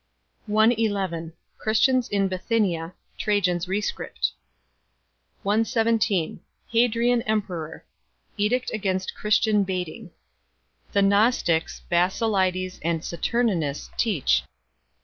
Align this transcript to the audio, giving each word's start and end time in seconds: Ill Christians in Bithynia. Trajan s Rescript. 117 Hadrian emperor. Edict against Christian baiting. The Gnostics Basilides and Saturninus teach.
Ill 0.49 1.31
Christians 1.59 2.09
in 2.09 2.27
Bithynia. 2.27 2.95
Trajan 3.19 3.57
s 3.57 3.67
Rescript. 3.67 4.31
117 5.43 6.39
Hadrian 6.71 7.21
emperor. 7.27 7.85
Edict 8.35 8.71
against 8.73 9.13
Christian 9.13 9.63
baiting. 9.63 10.09
The 10.93 11.03
Gnostics 11.03 11.81
Basilides 11.87 12.79
and 12.81 13.01
Saturninus 13.01 13.91
teach. 13.95 14.41